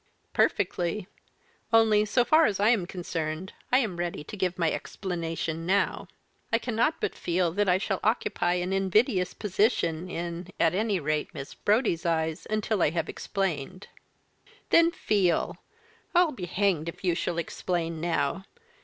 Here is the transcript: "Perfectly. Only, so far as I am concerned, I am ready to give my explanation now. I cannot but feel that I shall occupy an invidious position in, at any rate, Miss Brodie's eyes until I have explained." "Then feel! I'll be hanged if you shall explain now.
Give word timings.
"Perfectly. 0.33 1.07
Only, 1.71 2.05
so 2.05 2.25
far 2.25 2.45
as 2.45 2.59
I 2.59 2.69
am 2.69 2.87
concerned, 2.87 3.53
I 3.71 3.77
am 3.77 3.97
ready 3.97 4.23
to 4.23 4.35
give 4.35 4.57
my 4.57 4.71
explanation 4.71 5.63
now. 5.63 6.07
I 6.51 6.57
cannot 6.57 6.95
but 6.99 7.13
feel 7.13 7.51
that 7.51 7.69
I 7.69 7.77
shall 7.77 7.99
occupy 8.03 8.53
an 8.55 8.73
invidious 8.73 9.35
position 9.35 10.09
in, 10.09 10.47
at 10.59 10.73
any 10.73 10.99
rate, 10.99 11.31
Miss 11.35 11.53
Brodie's 11.53 12.03
eyes 12.03 12.47
until 12.49 12.81
I 12.81 12.89
have 12.89 13.09
explained." 13.09 13.89
"Then 14.71 14.89
feel! 14.89 15.57
I'll 16.15 16.31
be 16.31 16.47
hanged 16.47 16.89
if 16.89 17.03
you 17.03 17.13
shall 17.13 17.37
explain 17.37 18.01
now. 18.01 18.45